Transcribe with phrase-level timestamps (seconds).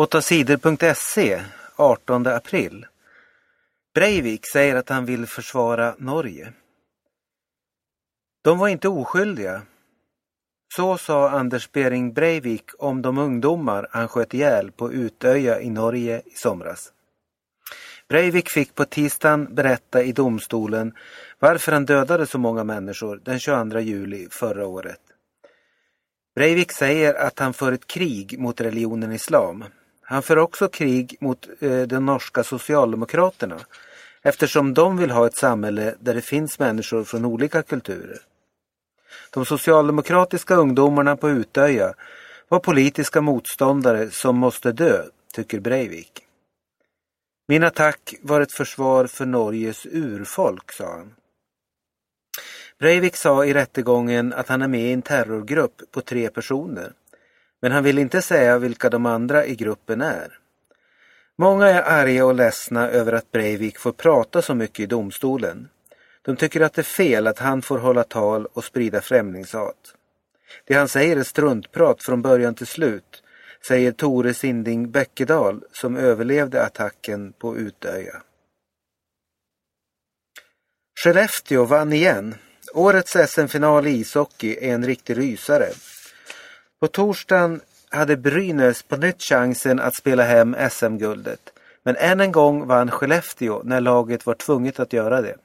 [0.00, 1.42] 8sidor.se
[1.76, 2.86] 18 april.
[3.94, 6.52] Breivik säger att han vill försvara Norge.
[8.42, 9.62] De var inte oskyldiga.
[10.74, 16.22] Så sa Anders Bering Breivik om de ungdomar han sköt ihjäl på Utöja i Norge
[16.26, 16.92] i somras.
[18.08, 20.94] Breivik fick på tisdagen berätta i domstolen
[21.38, 25.00] varför han dödade så många människor den 22 juli förra året.
[26.34, 29.64] Breivik säger att han för ett krig mot religionen islam.
[30.10, 33.60] Han för också krig mot eh, de norska socialdemokraterna
[34.22, 38.18] eftersom de vill ha ett samhälle där det finns människor från olika kulturer.
[39.30, 41.94] De socialdemokratiska ungdomarna på Utöja
[42.48, 46.12] var politiska motståndare som måste dö, tycker Breivik.
[47.48, 51.14] Min attack var ett försvar för Norges urfolk, sa han.
[52.78, 56.92] Breivik sa i rättegången att han är med i en terrorgrupp på tre personer.
[57.62, 60.38] Men han vill inte säga vilka de andra i gruppen är.
[61.38, 65.68] Många är arga och ledsna över att Breivik får prata så mycket i domstolen.
[66.22, 69.94] De tycker att det är fel att han får hålla tal och sprida främlingshat.
[70.64, 73.22] Det han säger är struntprat från början till slut,
[73.68, 78.22] säger Tore Sinding Bäckedal som överlevde attacken på Utöja.
[81.04, 82.34] Skellefteå vann igen.
[82.74, 85.68] Årets SM-final i ishockey är en riktig rysare.
[86.80, 91.52] På torsdagen hade Brynäs på nytt chansen att spela hem SM-guldet.
[91.82, 95.36] Men än en gång vann Skellefteå när laget var tvunget att göra det.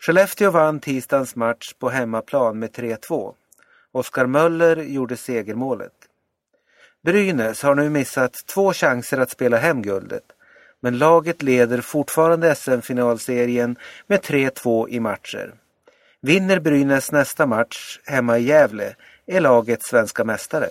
[0.00, 3.34] Skellefteå vann tisdagens match på hemmaplan med 3-2.
[3.92, 5.92] Oskar Möller gjorde segermålet.
[7.04, 10.24] Brynäs har nu missat två chanser att spela hem guldet.
[10.80, 15.54] Men laget leder fortfarande SM-finalserien med 3-2 i matcher.
[16.22, 18.94] Vinner Brynäs nästa match hemma i Gävle
[19.30, 20.70] är laget svenska mästare.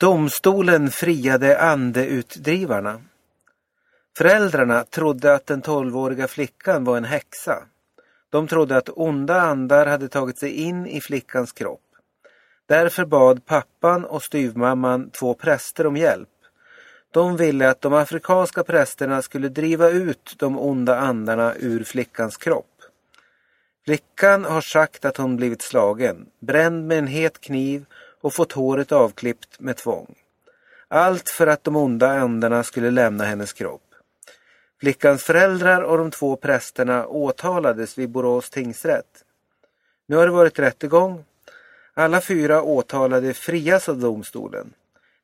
[0.00, 3.02] Domstolen friade andeutdrivarna.
[4.18, 7.62] Föräldrarna trodde att den tolvåriga flickan var en häxa.
[8.30, 11.80] De trodde att onda andar hade tagit sig in i flickans kropp.
[12.66, 16.28] Därför bad pappan och styvmamman två präster om hjälp.
[17.10, 22.77] De ville att de afrikanska prästerna skulle driva ut de onda andarna ur flickans kropp.
[23.88, 27.84] Flickan har sagt att hon blivit slagen, bränd med en het kniv
[28.20, 30.14] och fått håret avklippt med tvång.
[30.88, 33.94] Allt för att de onda andarna skulle lämna hennes kropp.
[34.80, 39.24] Flickans föräldrar och de två prästerna åtalades vid Borås tingsrätt.
[40.06, 41.24] Nu har det varit rättegång.
[41.94, 44.72] Alla fyra åtalade frias av domstolen.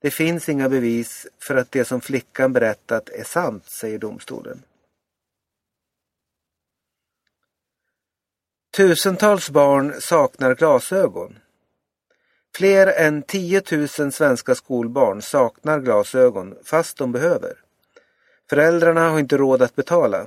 [0.01, 4.63] Det finns inga bevis för att det som flickan berättat är sant, säger domstolen.
[8.77, 11.39] Tusentals barn saknar glasögon.
[12.57, 13.63] Fler än 10
[13.99, 17.53] 000 svenska skolbarn saknar glasögon fast de behöver.
[18.51, 20.27] Föräldrarna har inte råd att betala.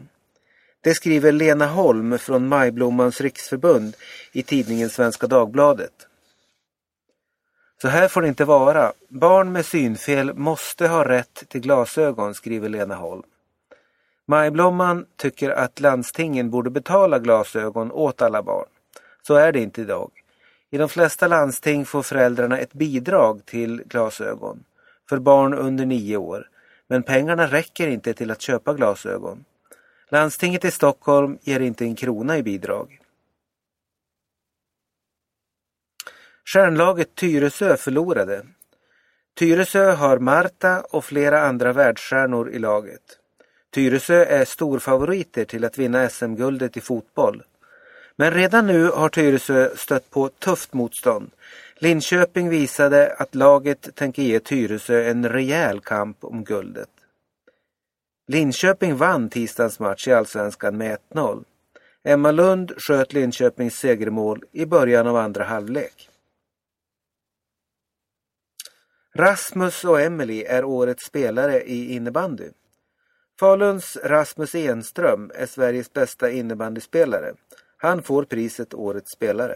[0.82, 3.96] Det skriver Lena Holm från Majblommans riksförbund
[4.32, 6.08] i tidningen Svenska Dagbladet.
[7.82, 8.94] Så här får det inte vara.
[9.10, 13.24] Barn med synfel måste ha rätt till glasögon, skriver Lena Holm.
[14.30, 18.68] Majblomman tycker att landstingen borde betala glasögon åt alla barn.
[19.22, 20.12] Så är det inte idag.
[20.70, 24.64] I de flesta landsting får föräldrarna ett bidrag till glasögon
[25.10, 26.50] för barn under nio år.
[26.88, 29.46] Men pengarna räcker inte till att köpa glasögon.
[30.10, 33.00] Landstinget i Stockholm ger inte en krona i bidrag.
[36.46, 38.46] Stjärnlaget Tyresö förlorade.
[39.40, 43.20] Tyresö har Marta och flera andra världsstjärnor i laget.
[43.72, 47.44] Tyresö är storfavoriter till att vinna SM-guldet i fotboll.
[48.16, 51.32] Men redan nu har Tyresö stött på tufft motstånd.
[51.76, 56.90] Linköping visade att laget tänker ge Tyresö en rejäl kamp om guldet.
[58.28, 61.44] Linköping vann tisdagens match i Allsvenskan med 1-0.
[62.04, 66.10] Emma Lund sköt Linköpings segermål i början av andra halvlek.
[69.16, 72.50] Rasmus och Emily är årets spelare i innebandy.
[73.40, 77.34] Faluns Rasmus Enström är Sveriges bästa innebandyspelare.
[77.78, 79.56] Han får priset Årets spelare.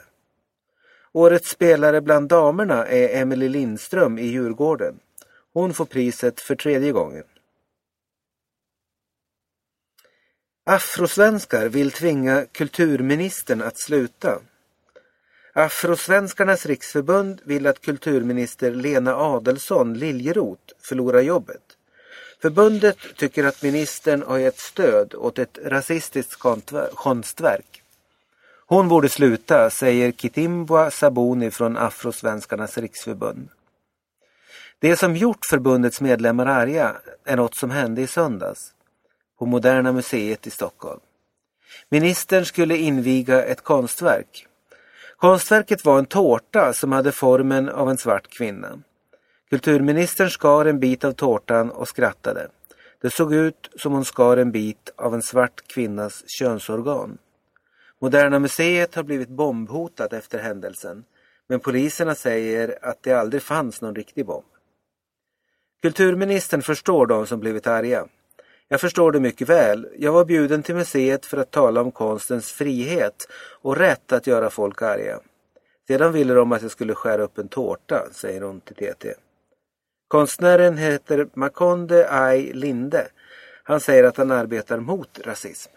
[1.12, 5.00] Årets spelare bland damerna är Emily Lindström i Djurgården.
[5.54, 7.24] Hon får priset för tredje gången.
[10.64, 14.40] Afrosvenskar vill tvinga kulturministern att sluta.
[15.54, 21.71] Afrosvenskarnas riksförbund vill att kulturminister Lena Adelsson Liljeroth förlorar jobbet.
[22.42, 26.40] Förbundet tycker att ministern har gett stöd åt ett rasistiskt
[26.96, 27.84] konstverk.
[28.66, 33.50] Hon borde sluta, säger Kitimbwa Sabuni från Afrosvenskarnas riksförbund.
[34.80, 36.96] Det som gjort förbundets medlemmar arga
[37.26, 38.74] är något som hände i söndags
[39.40, 41.00] på Moderna Museet i Stockholm.
[41.90, 44.48] Ministern skulle inviga ett konstverk.
[45.18, 48.80] Konstverket var en tårta som hade formen av en svart kvinna.
[49.52, 52.48] Kulturministern skar en bit av tårtan och skrattade.
[53.02, 57.18] Det såg ut som hon skar en bit av en svart kvinnas könsorgan.
[58.00, 61.04] Moderna Museet har blivit bombhotat efter händelsen,
[61.48, 64.46] men poliserna säger att det aldrig fanns någon riktig bomb.
[65.82, 68.08] Kulturministern förstår de som blivit arga.
[68.68, 69.88] Jag förstår det mycket väl.
[69.98, 73.28] Jag var bjuden till museet för att tala om konstens frihet
[73.62, 75.20] och rätt att göra folk arga.
[75.88, 79.14] Sedan ville de att jag skulle skära upp en tårta, säger hon till TT.
[80.12, 83.08] Konstnären heter Makonde Ai Linde.
[83.64, 85.72] Han säger att han arbetar mot rasism.